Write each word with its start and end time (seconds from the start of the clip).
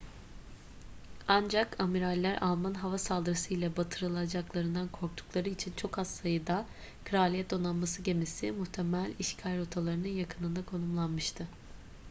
ancak 1.27 1.79
amiraller 1.79 2.37
alman 2.41 2.73
hava 2.75 2.97
saldırısı 2.97 3.53
ile 3.53 3.77
batırılacaklarından 3.77 4.87
korktukları 4.87 5.49
için 5.49 5.71
çok 5.77 5.99
az 5.99 6.07
sayıda 6.15 6.65
kraliyet 7.05 7.51
donanması 7.51 8.01
gemisi 8.01 8.51
muhtemel 8.51 9.13
işgal 9.19 9.57
rotalarının 9.59 10.07
yakınında 10.07 10.65
konumlanmıştı 10.65 11.47